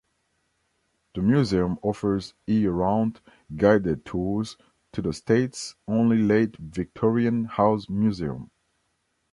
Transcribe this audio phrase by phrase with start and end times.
[1.13, 3.21] The museum offers year-round
[3.55, 4.57] guided tours
[4.93, 8.49] to the state's only late Victorian house museum.